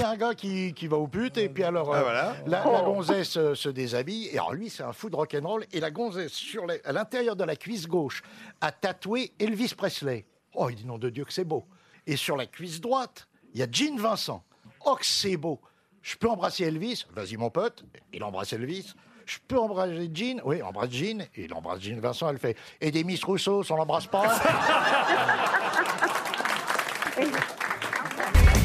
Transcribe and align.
c'est 0.00 0.06
un 0.06 0.16
gars 0.16 0.34
qui, 0.34 0.72
qui 0.72 0.86
va 0.86 0.96
au 0.96 1.06
pute 1.06 1.36
et 1.36 1.50
puis 1.50 1.62
alors 1.62 1.94
ah, 1.94 1.98
euh, 1.98 2.02
voilà. 2.02 2.36
la, 2.46 2.64
la 2.64 2.82
oh. 2.82 2.94
gonzesse 2.94 3.36
euh, 3.36 3.54
se 3.54 3.68
déshabille 3.68 4.30
et 4.32 4.38
alors 4.38 4.54
lui 4.54 4.70
c'est 4.70 4.82
un 4.82 4.94
fou 4.94 5.10
de 5.10 5.16
rock'n'roll 5.16 5.66
et 5.72 5.80
la 5.80 5.90
gonzesse 5.90 6.32
sur 6.32 6.64
à 6.84 6.92
l'intérieur 6.92 7.36
de 7.36 7.44
la 7.44 7.54
cuisse 7.54 7.86
gauche 7.86 8.22
a 8.62 8.72
tatoué 8.72 9.32
Elvis 9.38 9.74
Presley. 9.76 10.24
Oh 10.54 10.70
il 10.70 10.76
dit 10.76 10.86
nom 10.86 10.96
de 10.96 11.10
Dieu 11.10 11.26
que 11.26 11.34
c'est 11.34 11.44
beau. 11.44 11.66
Et 12.06 12.16
sur 12.16 12.38
la 12.38 12.46
cuisse 12.46 12.80
droite 12.80 13.28
il 13.52 13.60
y 13.60 13.62
a 13.62 13.66
Gene 13.70 13.98
Vincent. 13.98 14.42
Oh 14.86 14.94
que 14.94 15.04
c'est 15.04 15.36
beau. 15.36 15.60
Je 16.00 16.16
peux 16.16 16.30
embrasser 16.30 16.64
Elvis? 16.64 17.04
Vas-y 17.14 17.36
mon 17.36 17.50
pote. 17.50 17.84
Il 18.14 18.24
embrasse 18.24 18.54
Elvis. 18.54 18.94
Je 19.26 19.36
peux 19.46 19.58
embrasser 19.58 20.10
Jean 20.14 20.40
Oui, 20.46 20.62
embrasse 20.62 20.92
Jean. 20.92 21.20
Et 21.34 21.44
il 21.44 21.52
embrasse 21.52 21.82
Jean 21.82 22.00
Vincent, 22.00 22.30
elle 22.30 22.38
fait. 22.38 22.56
Et 22.80 22.90
des 22.90 23.04
Miss 23.04 23.22
Rousseau, 23.22 23.62
on 23.68 23.76
l'embrasse 23.76 24.06
pas 24.06 24.40